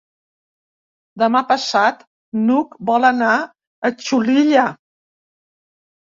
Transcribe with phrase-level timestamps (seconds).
[1.23, 2.01] Demà passat
[2.47, 4.67] n'Hug vol anar a Xulilla.